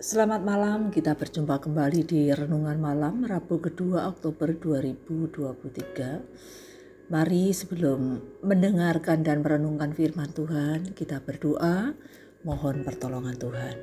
Selamat 0.00 0.40
malam, 0.40 0.88
kita 0.88 1.12
berjumpa 1.12 1.60
kembali 1.60 2.08
di 2.08 2.32
Renungan 2.32 2.80
Malam 2.80 3.20
Rabu 3.20 3.60
kedua 3.60 4.08
Oktober 4.08 4.56
2023. 4.56 7.12
Mari 7.12 7.52
sebelum 7.52 8.16
mendengarkan 8.40 9.20
dan 9.20 9.44
merenungkan 9.44 9.92
firman 9.92 10.32
Tuhan, 10.32 10.96
kita 10.96 11.20
berdoa 11.20 11.92
mohon 12.48 12.80
pertolongan 12.80 13.36
Tuhan. 13.36 13.76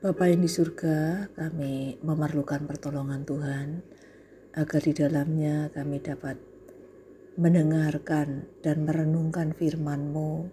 Bapa 0.00 0.32
yang 0.32 0.40
di 0.40 0.48
surga, 0.48 1.28
kami 1.36 2.00
memerlukan 2.00 2.64
pertolongan 2.64 3.28
Tuhan 3.28 3.84
agar 4.56 4.80
di 4.80 4.96
dalamnya 4.96 5.68
kami 5.68 6.00
dapat 6.00 6.40
mendengarkan 7.36 8.48
dan 8.64 8.88
merenungkan 8.88 9.52
firman-Mu 9.52 10.48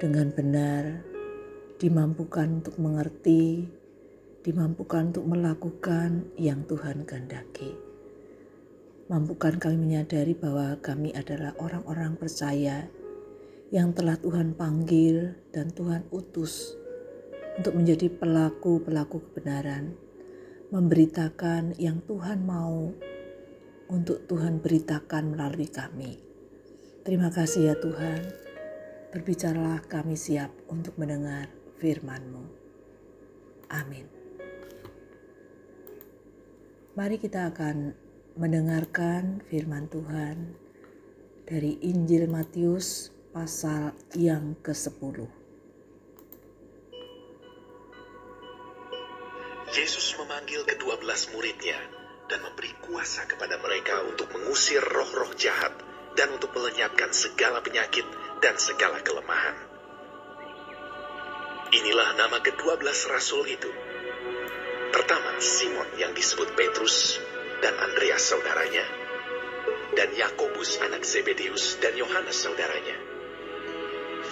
dengan 0.00 0.32
benar 0.32 1.09
dimampukan 1.80 2.60
untuk 2.60 2.76
mengerti, 2.76 3.64
dimampukan 4.44 5.16
untuk 5.16 5.24
melakukan 5.32 6.28
yang 6.36 6.68
Tuhan 6.68 7.08
kehendaki. 7.08 7.72
Mampukan 9.08 9.56
kami 9.56 9.80
menyadari 9.80 10.36
bahwa 10.36 10.76
kami 10.84 11.16
adalah 11.16 11.56
orang-orang 11.56 12.20
percaya 12.20 12.84
yang 13.72 13.96
telah 13.96 14.20
Tuhan 14.20 14.52
panggil 14.52 15.40
dan 15.56 15.72
Tuhan 15.72 16.04
utus 16.12 16.76
untuk 17.56 17.72
menjadi 17.80 18.12
pelaku-pelaku 18.12 19.32
kebenaran, 19.32 19.96
memberitakan 20.68 21.80
yang 21.80 22.04
Tuhan 22.04 22.44
mau 22.44 22.92
untuk 23.88 24.28
Tuhan 24.28 24.60
beritakan 24.60 25.32
melalui 25.32 25.66
kami. 25.72 26.20
Terima 27.08 27.32
kasih 27.32 27.72
ya 27.72 27.74
Tuhan, 27.80 28.20
berbicaralah 29.16 29.80
kami 29.88 30.14
siap 30.14 30.52
untuk 30.68 30.94
mendengar 31.00 31.59
firman-Mu. 31.80 32.44
Amin. 33.72 34.06
Mari 36.92 37.16
kita 37.16 37.48
akan 37.48 37.96
mendengarkan 38.36 39.40
firman 39.48 39.88
Tuhan 39.88 40.52
dari 41.48 41.80
Injil 41.80 42.28
Matius 42.28 43.08
pasal 43.32 43.96
yang 44.12 44.58
ke-10. 44.60 45.24
Yesus 49.70 50.18
memanggil 50.18 50.66
kedua 50.66 50.98
belas 50.98 51.30
muridnya 51.30 51.78
dan 52.26 52.42
memberi 52.42 52.74
kuasa 52.84 53.24
kepada 53.24 53.54
mereka 53.62 54.02
untuk 54.02 54.28
mengusir 54.34 54.82
roh-roh 54.82 55.30
jahat 55.38 55.72
dan 56.18 56.34
untuk 56.34 56.50
melenyapkan 56.52 57.14
segala 57.14 57.62
penyakit 57.62 58.04
dan 58.42 58.58
segala 58.58 58.98
kelemahan. 59.00 59.69
Inilah 61.70 62.18
nama 62.18 62.42
kedua 62.42 62.74
belas 62.82 63.06
rasul 63.06 63.46
itu. 63.46 63.70
Pertama, 64.90 65.38
Simon 65.38 65.86
yang 66.02 66.10
disebut 66.10 66.58
Petrus 66.58 67.22
dan 67.62 67.78
Andreas 67.78 68.26
saudaranya, 68.26 68.82
dan 69.94 70.10
Yakobus 70.18 70.82
anak 70.82 71.06
Zebedeus 71.06 71.78
dan 71.78 71.94
Yohanes 71.94 72.42
saudaranya, 72.42 72.98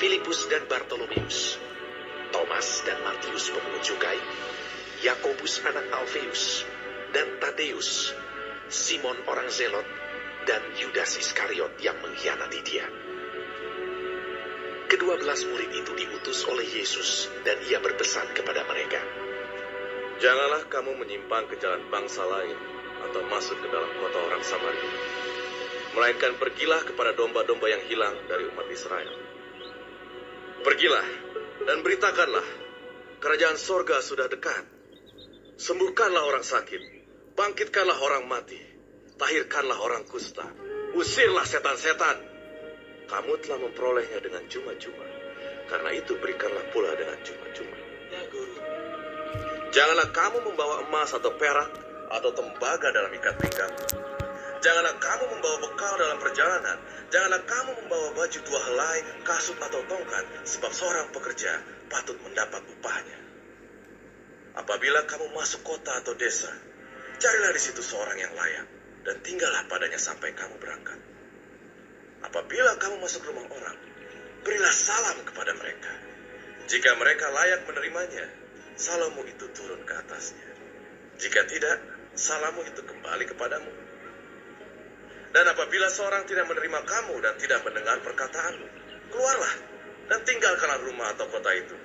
Filipus 0.03 0.51
dan 0.51 0.67
Bartolomeus, 0.67 1.63
Thomas 2.35 2.83
dan 2.83 3.07
Matius 3.07 3.55
pemungut 3.55 3.87
cukai, 3.87 4.19
Yakobus 5.07 5.63
anak 5.63 5.95
Alfeus, 5.95 6.67
dan 7.15 7.39
Tadeus, 7.39 8.19
Simon 8.67 9.15
orang 9.31 9.47
Zelot, 9.47 9.87
dan 10.43 10.75
Yudas 10.75 11.15
Iskariot 11.23 11.79
yang 11.79 12.03
mengkhianati 12.03 12.67
dia. 12.67 12.98
Kedua 14.89 15.21
belas 15.21 15.45
murid 15.45 15.69
itu 15.69 15.93
diutus 15.93 16.49
oleh 16.49 16.65
Yesus 16.65 17.29
dan 17.45 17.61
ia 17.69 17.77
berpesan 17.77 18.33
kepada 18.33 18.65
mereka. 18.65 19.05
Janganlah 20.17 20.65
kamu 20.73 20.97
menyimpang 20.97 21.45
ke 21.53 21.61
jalan 21.61 21.85
bangsa 21.93 22.25
lain 22.25 22.57
atau 23.05 23.21
masuk 23.29 23.61
ke 23.61 23.69
dalam 23.69 23.93
kota 24.01 24.19
orang 24.19 24.41
Samaria. 24.41 24.91
Melainkan 25.93 26.41
pergilah 26.41 26.81
kepada 26.89 27.13
domba-domba 27.13 27.69
yang 27.69 27.85
hilang 27.85 28.17
dari 28.33 28.49
umat 28.49 28.65
Israel. 28.73 29.13
Pergilah 30.65 31.07
dan 31.69 31.85
beritakanlah, 31.85 32.49
kerajaan 33.21 33.61
sorga 33.61 34.01
sudah 34.01 34.25
dekat. 34.25 34.65
Sembuhkanlah 35.61 36.25
orang 36.25 36.49
sakit, 36.49 36.83
bangkitkanlah 37.37 37.99
orang 38.01 38.25
mati, 38.25 38.59
tahirkanlah 39.21 39.77
orang 39.85 40.09
kusta, 40.09 40.49
usirlah 40.97 41.45
setan-setan, 41.45 42.38
kamu 43.09 43.33
telah 43.41 43.59
memperolehnya 43.65 44.21
dengan 44.21 44.45
cuma-cuma. 44.47 45.05
Karena 45.69 45.91
itu 45.97 46.13
berikanlah 46.21 46.65
pula 46.73 46.93
dengan 46.97 47.17
cuma-cuma. 47.25 47.77
Ya, 48.09 48.23
guru. 48.29 48.57
Janganlah 49.69 50.09
kamu 50.13 50.39
membawa 50.49 50.85
emas 50.89 51.13
atau 51.13 51.33
perak 51.37 51.69
atau 52.09 52.31
tembaga 52.33 52.89
dalam 52.89 53.13
ikat 53.13 53.37
pinggang. 53.37 53.75
Janganlah 54.59 54.97
kamu 54.97 55.25
membawa 55.39 55.57
bekal 55.61 55.93
dalam 56.01 56.19
perjalanan. 56.19 56.79
Janganlah 57.09 57.43
kamu 57.45 57.71
membawa 57.85 58.09
baju 58.17 58.39
dua 58.43 58.61
helai, 58.69 58.99
kasut 59.25 59.57
atau 59.61 59.81
tongkat, 59.87 60.25
sebab 60.45 60.73
seorang 60.73 61.09
pekerja 61.13 61.53
patut 61.89 62.17
mendapat 62.21 62.61
upahnya. 62.65 63.19
Apabila 64.59 65.07
kamu 65.07 65.31
masuk 65.33 65.63
kota 65.63 66.03
atau 66.03 66.13
desa, 66.19 66.51
carilah 67.23 67.53
di 67.55 67.61
situ 67.63 67.81
seorang 67.81 68.19
yang 68.19 68.35
layak, 68.35 68.67
dan 69.07 69.17
tinggallah 69.23 69.63
padanya 69.71 69.97
sampai 69.97 70.35
kamu 70.35 70.59
berangkat. 70.59 70.99
Apabila 72.19 72.75
kamu 72.83 72.99
masuk 72.99 73.23
rumah 73.31 73.47
orang, 73.47 73.79
berilah 74.43 74.75
salam 74.75 75.23
kepada 75.23 75.55
mereka. 75.55 75.93
Jika 76.67 76.99
mereka 76.99 77.31
layak 77.31 77.65
menerimanya, 77.65 78.27
salammu 78.75 79.23
itu 79.25 79.47
turun 79.55 79.83
ke 79.87 79.95
atasnya. 79.95 80.49
Jika 81.19 81.47
tidak, 81.47 81.79
salammu 82.19 82.67
itu 82.67 82.83
kembali 82.83 83.25
kepadamu. 83.31 83.73
Dan 85.29 85.45
apabila 85.45 85.87
seorang 85.93 86.25
tidak 86.25 86.49
menerima 86.49 86.81
kamu 86.83 87.15
dan 87.23 87.35
tidak 87.39 87.61
mendengar 87.63 88.01
perkataanmu, 88.03 88.67
keluarlah 89.13 89.55
dan 90.09 90.25
tinggalkanlah 90.25 90.81
rumah 90.83 91.13
atau 91.13 91.29
kota 91.29 91.53
itu, 91.53 91.77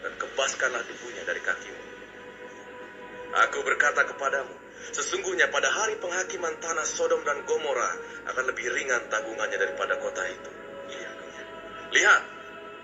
dan 0.00 0.12
kebaskanlah 0.16 0.82
debunya 0.86 1.22
dari 1.26 1.42
kakimu. 1.42 1.84
Aku 3.48 3.58
berkata 3.66 4.06
kepadamu, 4.06 4.54
Sesungguhnya 4.90 5.46
pada 5.46 5.70
hari 5.70 5.94
penghakiman 6.02 6.58
tanah 6.58 6.82
Sodom 6.82 7.22
dan 7.22 7.46
Gomora 7.46 7.94
akan 8.26 8.44
lebih 8.50 8.66
ringan 8.74 9.06
tanggungannya 9.06 9.54
daripada 9.54 9.94
kota 10.02 10.26
itu. 10.26 10.50
Iya. 10.90 11.10
Lihat, 11.94 12.22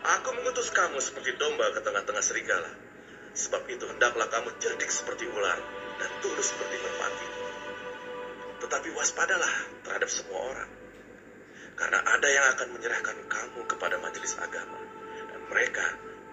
aku 0.06 0.28
mengutus 0.38 0.70
kamu 0.70 1.03
seperti 1.03 1.34
domba 1.34 1.75
ke 1.75 1.82
tengah-tengah 1.82 2.22
serigala. 2.22 2.70
Sebab 3.34 3.66
itu 3.70 3.84
hendaklah 3.91 4.31
kamu 4.31 4.54
cerdik 4.62 4.88
seperti 4.88 5.26
ular 5.26 5.58
dan 5.98 6.10
tulus 6.22 6.48
seperti 6.54 6.76
merpati. 6.78 7.26
Tetapi 8.62 8.88
waspadalah 8.94 9.53
terhadap 9.82 10.10
semua 10.10 10.54
orang. 10.54 10.70
Karena 11.78 12.03
ada 12.03 12.28
yang 12.31 12.47
akan 12.58 12.69
menyerahkan 12.75 13.16
kamu 13.31 13.60
kepada 13.70 13.98
majelis 14.03 14.34
agama. 14.38 14.78
Dan 15.31 15.41
mereka 15.47 15.87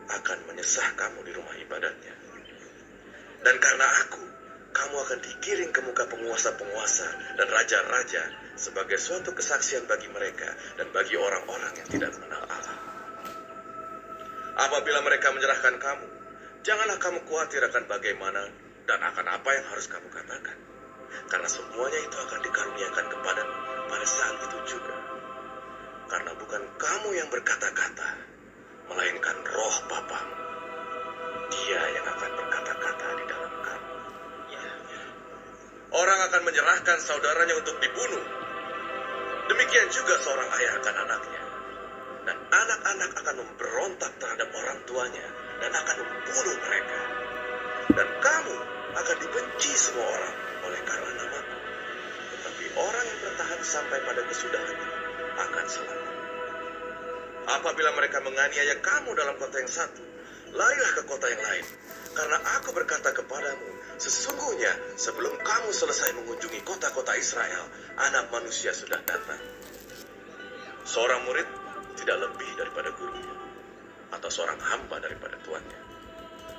akan 0.10 0.38
menyesah 0.50 0.94
kamu 0.98 1.22
di 1.26 1.32
rumah 1.34 1.54
ibadatnya. 1.58 2.16
Dan 3.46 3.62
karena 3.62 3.86
aku 4.02 4.35
kamu 4.76 4.96
akan 5.08 5.20
digiring 5.24 5.72
ke 5.72 5.80
muka 5.88 6.04
penguasa-penguasa 6.12 7.08
dan 7.40 7.48
raja-raja 7.48 8.24
sebagai 8.60 9.00
suatu 9.00 9.32
kesaksian 9.32 9.88
bagi 9.88 10.12
mereka 10.12 10.52
dan 10.76 10.92
bagi 10.92 11.16
orang-orang 11.16 11.72
yang 11.80 11.88
tidak 11.88 12.12
mengenal 12.20 12.44
Allah. 12.44 12.78
Apabila 14.56 15.00
mereka 15.04 15.32
menyerahkan 15.32 15.80
kamu, 15.80 16.08
janganlah 16.68 17.00
kamu 17.00 17.24
khawatir 17.24 17.64
akan 17.64 17.88
bagaimana 17.88 18.52
dan 18.84 19.00
akan 19.00 19.26
apa 19.32 19.50
yang 19.56 19.66
harus 19.72 19.88
kamu 19.88 20.08
katakan. 20.12 20.58
Karena 21.32 21.48
semuanya 21.48 22.00
itu 22.04 22.16
akan 22.20 22.40
dikaruniakan 22.44 23.06
kepadamu 23.16 23.56
pada 23.88 24.06
saat 24.08 24.36
itu 24.44 24.58
juga. 24.76 24.96
Karena 26.12 26.32
bukan 26.36 26.62
kamu 26.78 27.10
yang 27.16 27.28
berkata-kata, 27.32 28.10
melainkan 28.92 29.38
roh 29.44 29.78
Bapamu. 29.88 30.36
Dia 31.46 31.82
yang 31.96 32.06
akan 32.06 32.32
berkata-kata 32.38 33.08
di 33.18 33.25
Orang 36.06 36.22
akan 36.22 36.42
menyerahkan 36.46 37.02
saudaranya 37.02 37.58
untuk 37.58 37.82
dibunuh. 37.82 38.22
Demikian 39.50 39.90
juga 39.90 40.22
seorang 40.22 40.54
ayah 40.54 40.78
akan 40.78 40.96
anaknya. 41.02 41.44
Dan 42.30 42.38
anak-anak 42.46 43.12
akan 43.26 43.36
memberontak 43.42 44.14
terhadap 44.22 44.54
orang 44.54 44.86
tuanya 44.86 45.26
dan 45.66 45.74
akan 45.74 45.98
membunuh 46.06 46.58
mereka. 46.62 47.02
Dan 47.90 48.08
kamu 48.22 48.58
akan 49.02 49.16
dibenci 49.18 49.74
semua 49.74 50.06
orang 50.06 50.36
oleh 50.70 50.82
karena 50.86 51.10
namaku. 51.10 51.58
Tetapi 52.38 52.66
orang 52.86 53.06
yang 53.10 53.20
bertahan 53.26 53.62
sampai 53.66 53.98
pada 54.06 54.22
kesudahannya 54.30 54.90
akan 55.42 55.66
selamat. 55.66 56.14
Apabila 57.50 57.90
mereka 57.98 58.22
menganiaya 58.22 58.78
kamu 58.78 59.10
dalam 59.18 59.42
kota 59.42 59.58
yang 59.58 59.74
satu, 59.74 60.06
larilah 60.54 60.92
ke 61.02 61.04
kota 61.10 61.34
yang 61.34 61.42
lain. 61.42 61.66
Karena 62.14 62.38
aku 62.62 62.78
berkata 62.78 63.10
kepadamu, 63.10 63.70
sesungguhnya 63.96 65.00
sebelum 65.00 65.36
kamu 65.40 65.70
selesai 65.72 66.16
mengunjungi 66.20 66.62
kota-kota 66.68 67.16
Israel, 67.16 67.66
anak 67.96 68.28
manusia 68.32 68.76
sudah 68.76 69.00
datang. 69.04 69.40
Seorang 70.86 71.26
murid 71.26 71.48
tidak 71.98 72.18
lebih 72.30 72.50
daripada 72.60 72.94
gurunya, 72.94 73.36
atau 74.14 74.30
seorang 74.30 74.60
hamba 74.60 75.00
daripada 75.02 75.40
tuannya. 75.42 75.80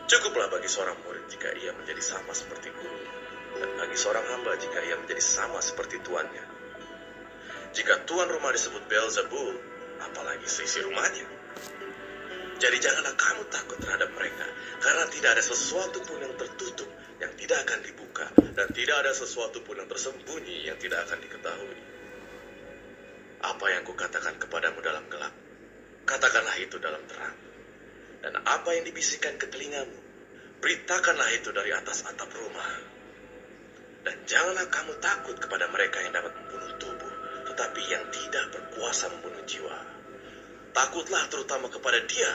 Cukuplah 0.06 0.48
bagi 0.50 0.70
seorang 0.70 0.96
murid 1.04 1.24
jika 1.30 1.50
ia 1.60 1.74
menjadi 1.76 2.02
sama 2.02 2.32
seperti 2.32 2.72
gurunya, 2.72 3.12
dan 3.60 3.70
bagi 3.78 3.96
seorang 3.98 4.26
hamba 4.32 4.56
jika 4.58 4.78
ia 4.82 4.96
menjadi 4.98 5.22
sama 5.22 5.60
seperti 5.60 6.00
tuannya. 6.02 6.44
Jika 7.76 8.08
tuan 8.08 8.32
rumah 8.32 8.50
disebut 8.56 8.80
Beelzebul, 8.88 9.54
apalagi 10.00 10.48
seisi 10.48 10.80
rumahnya. 10.80 11.28
Jadi 12.56 12.76
janganlah 12.80 13.12
kamu 13.20 13.42
takut 13.52 13.76
terhadap 13.84 14.08
mereka, 14.16 14.48
karena 14.80 15.04
tidak 15.12 15.36
ada 15.36 15.44
sesuatu 15.44 16.00
pun 16.08 16.16
yang 16.24 16.32
tertutup 16.40 16.88
yang 17.16 17.32
tidak 17.40 17.58
akan 17.64 17.80
dibuka, 17.80 18.26
dan 18.52 18.68
tidak 18.76 18.96
ada 19.00 19.12
sesuatu 19.16 19.64
pun 19.64 19.80
yang 19.80 19.88
tersembunyi 19.88 20.68
yang 20.68 20.76
tidak 20.76 21.08
akan 21.08 21.18
diketahui. 21.24 21.78
Apa 23.40 23.66
yang 23.72 23.82
kukatakan 23.88 24.36
kepadamu 24.36 24.80
dalam 24.84 25.04
gelap, 25.08 25.32
katakanlah 26.04 26.56
itu 26.60 26.76
dalam 26.76 27.00
terang. 27.08 27.36
Dan 28.20 28.32
apa 28.42 28.68
yang 28.74 28.84
dibisikkan 28.84 29.36
ke 29.38 29.46
telingamu, 29.48 29.96
beritakanlah 30.60 31.30
itu 31.36 31.52
dari 31.52 31.70
atas 31.72 32.04
atap 32.04 32.32
rumah. 32.32 32.72
Dan 34.02 34.16
janganlah 34.24 34.66
kamu 34.70 34.92
takut 35.02 35.36
kepada 35.36 35.68
mereka 35.72 36.02
yang 36.04 36.12
dapat 36.16 36.32
membunuh 36.36 36.72
tubuh, 36.80 37.14
tetapi 37.52 37.82
yang 37.86 38.04
tidak 38.12 38.44
berkuasa 38.50 39.08
membunuh 39.14 39.42
jiwa. 39.46 39.76
Takutlah 40.76 41.24
terutama 41.32 41.72
kepada 41.72 42.02
dia 42.04 42.32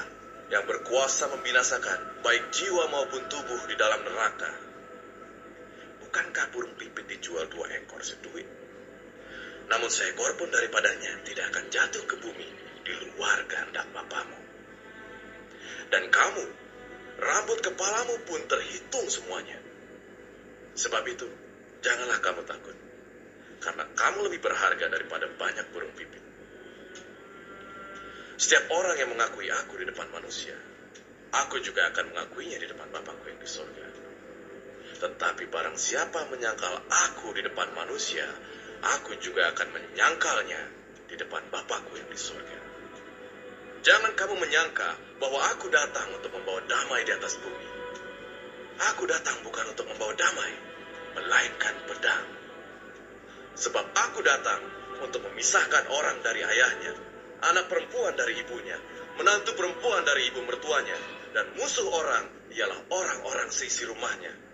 yang 0.51 0.67
berkuasa 0.67 1.31
membinasakan 1.31 2.23
baik 2.25 2.51
jiwa 2.51 2.89
maupun 2.91 3.23
tubuh 3.31 3.61
di 3.71 3.75
dalam 3.79 4.03
neraka. 4.03 4.70
Bukankah 6.11 6.51
burung 6.51 6.75
pipit 6.75 7.07
dijual 7.07 7.47
dua 7.47 7.71
ekor 7.71 8.03
seduit? 8.03 8.43
Namun 9.71 9.87
seekor 9.87 10.35
pun 10.35 10.51
daripadanya 10.51 11.23
tidak 11.23 11.55
akan 11.55 11.71
jatuh 11.71 12.03
ke 12.03 12.19
bumi 12.19 12.51
di 12.83 12.91
luar 12.99 13.47
kehendak 13.47 13.87
Bapamu. 13.95 14.35
Dan 15.87 16.11
kamu, 16.11 16.43
rambut 17.15 17.63
kepalamu 17.63 18.19
pun 18.27 18.43
terhitung 18.43 19.07
semuanya. 19.07 19.55
Sebab 20.75 20.99
itu, 21.07 21.31
janganlah 21.79 22.19
kamu 22.19 22.43
takut, 22.43 22.75
karena 23.63 23.87
kamu 23.95 24.27
lebih 24.27 24.43
berharga 24.43 24.91
daripada 24.91 25.31
banyak 25.31 25.63
burung 25.71 25.95
pipit. 25.95 26.19
Setiap 28.35 28.67
orang 28.67 28.99
yang 28.99 29.15
mengakui 29.15 29.47
aku 29.47 29.79
di 29.79 29.87
depan 29.87 30.11
manusia, 30.11 30.59
aku 31.31 31.63
juga 31.63 31.87
akan 31.87 32.11
mengakuinya 32.11 32.59
di 32.59 32.67
depan 32.67 32.91
Bapakku 32.91 33.31
yang 33.31 33.39
di 33.39 33.47
sorga. 33.47 34.10
Tetapi 35.01 35.49
barang 35.49 35.81
siapa 35.81 36.29
menyangkal 36.29 36.77
aku 37.09 37.33
di 37.33 37.41
depan 37.41 37.73
manusia, 37.73 38.29
aku 38.85 39.17
juga 39.17 39.49
akan 39.49 39.73
menyangkalnya 39.73 40.61
di 41.09 41.17
depan 41.17 41.41
Bapakku 41.49 41.97
yang 41.97 42.05
di 42.05 42.21
sorga. 42.21 42.61
Jangan 43.81 44.13
kamu 44.13 44.37
menyangka 44.37 44.93
bahwa 45.17 45.41
aku 45.49 45.73
datang 45.73 46.05
untuk 46.13 46.29
membawa 46.37 46.61
damai 46.69 47.01
di 47.01 47.17
atas 47.17 47.33
bumi. 47.41 47.65
Aku 48.93 49.09
datang 49.09 49.41
bukan 49.41 49.73
untuk 49.73 49.89
membawa 49.89 50.13
damai, 50.13 50.53
melainkan 51.17 51.81
pedang. 51.89 52.25
Sebab 53.57 53.85
aku 53.97 54.21
datang 54.21 54.61
untuk 55.01 55.25
memisahkan 55.25 55.89
orang 55.89 56.21
dari 56.21 56.45
ayahnya, 56.45 56.93
anak 57.41 57.65
perempuan 57.73 58.13
dari 58.13 58.37
ibunya, 58.37 58.77
menantu 59.17 59.57
perempuan 59.57 60.05
dari 60.05 60.29
ibu 60.29 60.45
mertuanya, 60.45 60.97
dan 61.33 61.57
musuh 61.57 61.89
orang 61.89 62.53
ialah 62.53 62.85
orang-orang 62.93 63.49
seisi 63.49 63.81
rumahnya. 63.89 64.50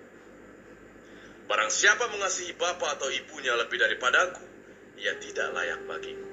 Barang 1.48 1.72
siapa 1.72 2.12
mengasihi 2.12 2.60
bapa 2.60 3.00
atau 3.00 3.08
ibunya 3.08 3.56
lebih 3.56 3.80
daripadaku, 3.80 4.44
ia 5.00 5.16
tidak 5.16 5.56
layak 5.56 5.80
bagiku. 5.88 6.28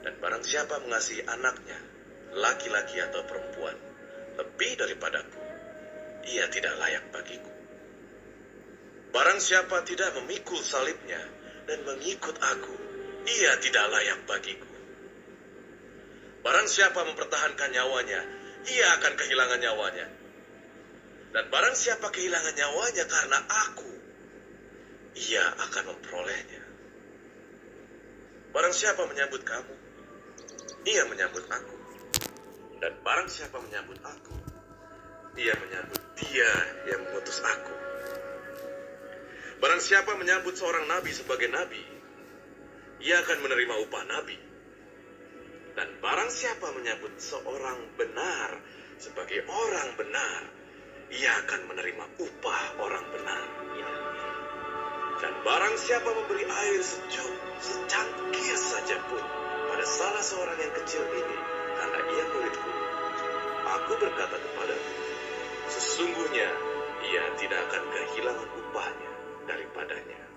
Dan 0.00 0.16
barang 0.16 0.44
siapa 0.48 0.80
mengasihi 0.80 1.28
anaknya, 1.28 1.76
laki-laki 2.32 3.04
atau 3.04 3.20
perempuan, 3.28 3.76
lebih 4.40 4.80
daripadaku, 4.80 5.42
ia 6.24 6.48
tidak 6.48 6.72
layak 6.80 7.04
bagiku. 7.12 7.52
Barang 9.12 9.44
siapa 9.44 9.84
tidak 9.84 10.16
memikul 10.16 10.64
salibnya 10.64 11.20
dan 11.68 11.84
mengikut 11.84 12.36
aku, 12.40 12.74
ia 13.28 13.60
tidak 13.60 13.92
layak 13.92 14.24
bagiku. 14.24 14.72
Barang 16.40 16.64
siapa 16.64 17.04
mempertahankan 17.04 17.76
nyawanya, 17.76 18.20
ia 18.72 18.86
akan 18.96 19.12
kehilangan 19.20 19.60
nyawanya. 19.60 20.06
Dan 21.28 21.44
barang 21.52 21.76
siapa 21.76 22.08
kehilangan 22.08 22.56
nyawanya 22.56 23.04
karena 23.04 23.38
aku, 23.68 23.97
ia 25.18 25.44
akan 25.66 25.84
memperolehnya. 25.94 26.62
Barang 28.54 28.70
siapa 28.70 29.02
menyambut 29.10 29.42
kamu, 29.42 29.74
ia 30.86 31.02
menyambut 31.10 31.44
aku. 31.50 31.76
Dan 32.78 32.92
barang 33.02 33.26
siapa 33.26 33.58
menyambut 33.58 33.98
aku, 34.06 34.36
ia 35.34 35.54
menyambut 35.58 36.02
dia 36.22 36.52
yang 36.86 37.02
mengutus 37.10 37.42
aku. 37.42 37.74
Barang 39.58 39.82
siapa 39.82 40.14
menyambut 40.14 40.54
seorang 40.54 40.86
nabi 40.86 41.10
sebagai 41.10 41.50
nabi, 41.50 41.82
ia 43.02 43.18
akan 43.18 43.42
menerima 43.42 43.74
upah 43.90 44.04
nabi. 44.06 44.38
Dan 45.74 45.98
barang 45.98 46.30
siapa 46.30 46.70
menyambut 46.74 47.18
seorang 47.18 47.98
benar 47.98 48.54
sebagai 49.02 49.42
orang 49.50 49.98
benar, 49.98 50.42
ia 51.10 51.42
akan 51.42 51.70
menerima 51.74 52.04
upah 52.22 52.62
orang 52.78 53.06
benar. 53.14 53.57
Barang 55.46 55.74
siapa 55.78 56.10
memberi 56.12 56.44
air 56.44 56.80
sejuk 56.82 57.32
secangkir 57.62 58.56
saja 58.58 58.98
pun 59.06 59.22
pada 59.72 59.84
salah 59.86 60.22
seorang 60.22 60.58
yang 60.60 60.74
kecil 60.82 61.02
ini, 61.08 61.36
karena 61.78 61.98
ia 62.04 62.24
muridku, 62.34 62.72
aku 63.66 63.92
berkata 64.02 64.36
kepadamu, 64.36 64.90
sesungguhnya 65.72 66.48
ia 67.08 67.22
tidak 67.40 67.60
akan 67.70 67.82
kehilangan 67.88 68.48
upahnya 68.50 69.10
daripadanya. 69.48 70.27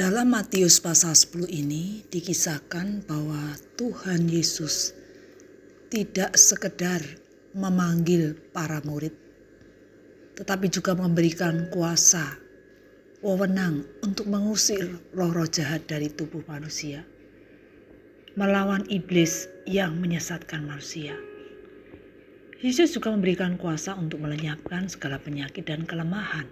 Dalam 0.00 0.32
Matius 0.32 0.80
pasal 0.80 1.12
10 1.12 1.52
ini 1.52 2.00
dikisahkan 2.08 3.04
bahwa 3.04 3.52
Tuhan 3.76 4.32
Yesus 4.32 4.96
tidak 5.92 6.40
sekedar 6.40 7.04
memanggil 7.52 8.32
para 8.48 8.80
murid, 8.80 9.12
tetapi 10.40 10.72
juga 10.72 10.96
memberikan 10.96 11.68
kuasa, 11.68 12.32
wewenang 13.20 13.84
untuk 14.00 14.24
mengusir 14.24 14.88
roh-roh 15.12 15.44
jahat 15.44 15.84
dari 15.84 16.08
tubuh 16.08 16.40
manusia, 16.48 17.04
melawan 18.40 18.88
iblis 18.88 19.52
yang 19.68 20.00
menyesatkan 20.00 20.64
manusia. 20.64 21.12
Yesus 22.64 22.96
juga 22.96 23.12
memberikan 23.12 23.60
kuasa 23.60 23.92
untuk 24.00 24.24
melenyapkan 24.24 24.88
segala 24.88 25.20
penyakit 25.20 25.68
dan 25.68 25.84
kelemahan 25.84 26.48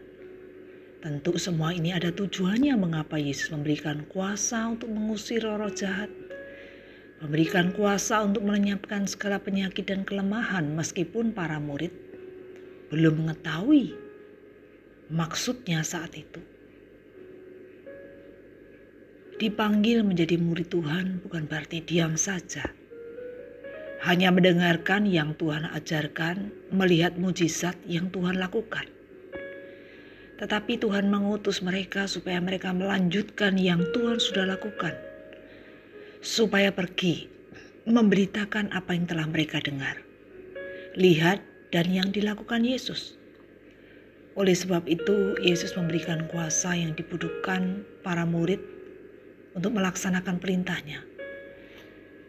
Tentu 0.99 1.39
semua 1.39 1.71
ini 1.71 1.95
ada 1.95 2.11
tujuannya 2.11 2.75
mengapa 2.75 3.23
Yesus 3.23 3.55
memberikan 3.55 4.03
kuasa 4.11 4.67
untuk 4.67 4.91
mengusir 4.91 5.47
roh 5.47 5.71
jahat. 5.71 6.11
Memberikan 7.23 7.71
kuasa 7.71 8.19
untuk 8.27 8.43
melenyapkan 8.43 9.07
segala 9.07 9.39
penyakit 9.39 9.87
dan 9.87 10.03
kelemahan 10.03 10.75
meskipun 10.75 11.31
para 11.31 11.63
murid 11.63 11.95
belum 12.91 13.15
mengetahui 13.15 13.95
maksudnya 15.07 15.87
saat 15.87 16.19
itu. 16.19 16.43
Dipanggil 19.39 20.03
menjadi 20.03 20.35
murid 20.35 20.67
Tuhan 20.67 21.23
bukan 21.23 21.47
berarti 21.47 21.79
diam 21.79 22.19
saja. 22.19 22.75
Hanya 24.03 24.35
mendengarkan 24.35 25.07
yang 25.07 25.39
Tuhan 25.39 25.63
ajarkan, 25.63 26.51
melihat 26.75 27.15
mujizat 27.15 27.79
yang 27.87 28.11
Tuhan 28.11 28.35
lakukan 28.35 28.98
tetapi 30.39 30.79
Tuhan 30.79 31.11
mengutus 31.11 31.59
mereka 31.67 32.07
supaya 32.07 32.39
mereka 32.39 32.71
melanjutkan 32.71 33.59
yang 33.59 33.83
Tuhan 33.91 34.23
sudah 34.23 34.47
lakukan. 34.47 34.95
Supaya 36.23 36.71
pergi 36.71 37.27
memberitakan 37.91 38.71
apa 38.71 38.95
yang 38.95 39.11
telah 39.11 39.27
mereka 39.27 39.59
dengar. 39.59 39.99
Lihat 40.95 41.43
dan 41.75 41.91
yang 41.91 42.15
dilakukan 42.15 42.63
Yesus. 42.63 43.19
Oleh 44.39 44.55
sebab 44.55 44.87
itu, 44.87 45.35
Yesus 45.43 45.75
memberikan 45.75 46.31
kuasa 46.31 46.79
yang 46.79 46.95
dibutuhkan 46.95 47.83
para 48.07 48.23
murid 48.23 48.63
untuk 49.59 49.75
melaksanakan 49.75 50.39
perintahnya. 50.39 51.03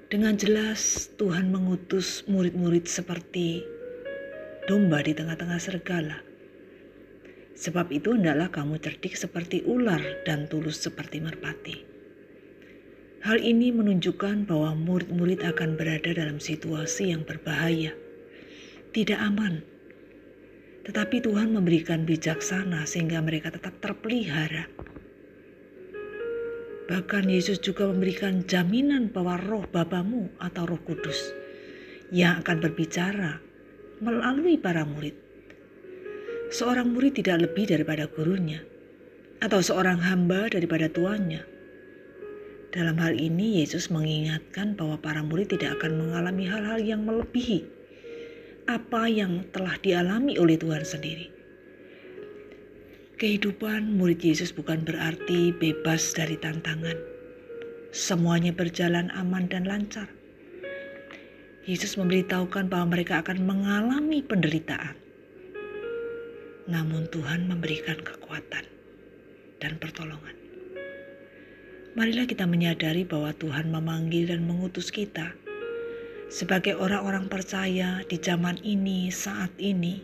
Dengan 0.10 0.34
jelas 0.34 1.13
Tuhan 1.22 1.54
mengutus 1.54 2.25
murid-murid 2.25 2.89
seperti 2.89 3.62
domba 4.66 5.06
di 5.06 5.13
tengah-tengah 5.13 5.62
serigala 5.62 6.28
Sebab 7.60 7.92
itu 7.92 8.16
hendaklah 8.16 8.48
kamu 8.48 8.80
cerdik 8.80 9.20
seperti 9.20 9.68
ular 9.68 10.00
dan 10.24 10.48
tulus 10.48 10.80
seperti 10.80 11.20
merpati. 11.20 11.84
Hal 13.20 13.44
ini 13.44 13.75
menunjukkan 13.75 14.48
bahwa 14.48 14.80
murid-murid 14.80 15.44
akan 15.44 15.75
berada 15.75 16.16
dalam 16.16 16.39
situasi 16.39 17.12
yang 17.12 17.28
berbahaya, 17.28 17.92
tidak 18.96 19.20
aman. 19.20 19.60
Tetapi 20.88 21.20
Tuhan 21.20 21.51
memberikan 21.51 22.08
bijaksana 22.08 22.88
sehingga 22.88 23.20
mereka 23.20 23.51
tetap 23.51 23.75
terpelihara. 23.84 24.72
Bahkan 26.88 27.28
Yesus 27.28 27.60
juga 27.60 27.92
memberikan 27.92 28.48
jaminan 28.48 29.12
bahwa 29.12 29.36
roh 29.36 29.68
Bapamu 29.68 30.32
atau 30.39 30.63
roh 30.63 30.80
kudus 30.82 31.36
yang 32.10 32.39
akan 32.39 32.63
berbicara 32.63 33.44
melalui 34.00 34.56
para 34.56 34.88
murid. 34.88 35.28
Seorang 36.50 36.98
murid 36.98 37.22
tidak 37.22 37.46
lebih 37.46 37.70
daripada 37.70 38.10
gurunya 38.10 38.65
atau 39.38 39.62
seorang 39.62 40.01
hamba 40.01 40.50
daripada 40.50 40.89
tuannya. 40.89 41.46
Dalam 42.70 42.98
hal 43.01 43.18
ini 43.18 43.62
Yesus 43.62 43.89
mengingatkan 43.94 44.74
bahwa 44.74 44.98
para 44.98 45.22
murid 45.22 45.53
tidak 45.53 45.77
akan 45.82 46.01
mengalami 46.01 46.46
hal-hal 46.50 46.82
yang 46.82 47.01
melebihi 47.06 47.65
apa 48.70 49.10
yang 49.10 49.46
telah 49.50 49.74
dialami 49.82 50.38
oleh 50.38 50.53
Tuhan 50.58 50.86
sendiri. 50.86 51.29
Kehidupan 53.18 53.98
murid 53.98 54.22
Yesus 54.22 54.53
bukan 54.53 54.86
berarti 54.86 55.53
bebas 55.53 56.13
dari 56.13 56.38
tantangan. 56.38 56.98
Semuanya 57.89 58.53
berjalan 58.53 59.10
aman 59.18 59.50
dan 59.50 59.65
lancar. 59.65 60.06
Yesus 61.65 61.98
memberitahukan 61.98 62.70
bahwa 62.70 62.98
mereka 62.98 63.22
akan 63.25 63.46
mengalami 63.46 64.22
penderitaan. 64.22 65.09
Namun 66.70 67.10
Tuhan 67.10 67.50
memberikan 67.50 67.98
kekuatan 67.98 68.62
dan 69.58 69.74
pertolongan. 69.82 70.38
Marilah 71.98 72.30
kita 72.30 72.46
menyadari 72.46 73.10
bahwa 73.10 73.34
Tuhan 73.34 73.74
memanggil 73.74 74.30
dan 74.30 74.46
mengutus 74.46 74.94
kita 74.94 75.34
sebagai 76.30 76.78
orang-orang 76.78 77.26
percaya 77.26 78.06
di 78.06 78.22
zaman 78.22 78.62
ini, 78.62 79.10
saat 79.10 79.50
ini, 79.58 79.98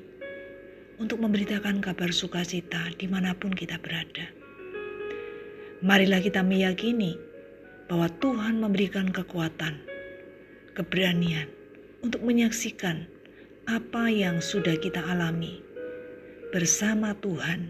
untuk 0.98 1.22
memberitakan 1.22 1.86
kabar 1.86 2.10
sukacita 2.10 2.90
di 2.98 3.06
mana 3.06 3.38
pun 3.38 3.54
kita 3.54 3.78
berada. 3.78 4.26
Marilah 5.86 6.18
kita 6.18 6.42
meyakini 6.42 7.14
bahwa 7.86 8.10
Tuhan 8.18 8.58
memberikan 8.58 9.14
kekuatan, 9.14 9.86
keberanian 10.74 11.46
untuk 12.02 12.26
menyaksikan 12.26 13.06
apa 13.70 14.10
yang 14.10 14.42
sudah 14.42 14.74
kita 14.82 15.06
alami 15.06 15.62
bersama 16.56 17.12
Tuhan 17.20 17.68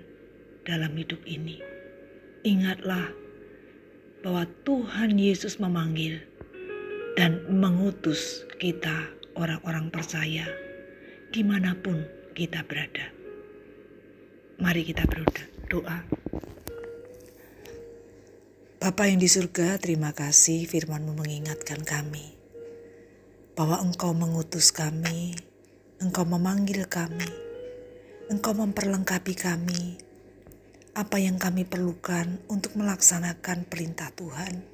dalam 0.62 0.94
hidup 0.94 1.18
ini. 1.26 1.58
Ingatlah 2.46 3.10
bahwa 4.22 4.46
Tuhan 4.62 5.18
Yesus 5.18 5.58
memanggil 5.58 6.22
dan 7.18 7.42
mengutus 7.50 8.46
kita 8.62 9.10
orang-orang 9.34 9.90
percaya 9.90 10.46
di 11.34 11.42
mana 11.42 11.74
pun 11.74 12.06
kita 12.38 12.62
berada. 12.70 13.10
Mari 14.62 14.86
kita 14.86 15.10
berdoa. 15.10 16.06
Bapa 18.78 19.10
yang 19.10 19.18
di 19.18 19.26
surga, 19.26 19.82
terima 19.82 20.14
kasih 20.14 20.70
firmanmu 20.70 21.18
mengingatkan 21.26 21.82
kami 21.82 22.38
bahwa 23.58 23.82
engkau 23.82 24.14
mengutus 24.14 24.70
kami, 24.70 25.34
engkau 25.98 26.22
memanggil 26.22 26.86
kami, 26.86 27.45
engkau 28.32 28.54
memperlengkapi 28.58 29.34
kami, 29.38 30.00
apa 30.98 31.18
yang 31.20 31.38
kami 31.38 31.68
perlukan 31.68 32.40
untuk 32.50 32.74
melaksanakan 32.80 33.68
perintah 33.70 34.10
Tuhan 34.14 34.66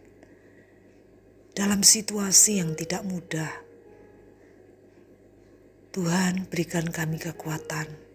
dalam 1.57 1.83
situasi 1.83 2.63
yang 2.63 2.77
tidak 2.79 3.03
mudah. 3.03 3.51
Tuhan 5.91 6.47
berikan 6.47 6.87
kami 6.87 7.19
kekuatan 7.19 8.11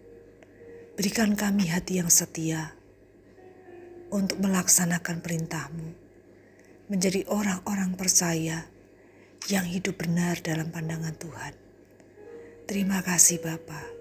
Berikan 0.97 1.37
kami 1.37 1.69
hati 1.69 2.01
yang 2.01 2.09
setia 2.09 2.73
untuk 4.09 4.41
melaksanakan 4.41 5.21
perintahmu, 5.21 5.93
menjadi 6.89 7.21
orang-orang 7.29 7.93
percaya 7.93 8.65
yang 9.45 9.69
hidup 9.69 9.93
benar 10.01 10.41
dalam 10.41 10.73
pandangan 10.73 11.13
Tuhan. 11.13 11.53
Terima 12.65 13.05
kasih 13.05 13.45
Bapa. 13.45 13.96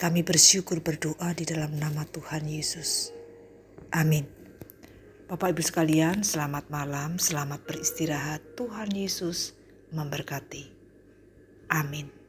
Kami 0.00 0.24
bersyukur 0.24 0.80
berdoa 0.80 1.36
di 1.36 1.44
dalam 1.44 1.76
nama 1.76 2.08
Tuhan 2.08 2.48
Yesus. 2.48 3.12
Amin. 3.92 4.24
Bapak 5.28 5.52
Ibu 5.52 5.60
sekalian, 5.60 6.24
selamat 6.24 6.72
malam, 6.72 7.20
selamat 7.20 7.68
beristirahat. 7.68 8.40
Tuhan 8.56 8.96
Yesus 8.96 9.52
memberkati. 9.92 10.72
Amin. 11.68 12.19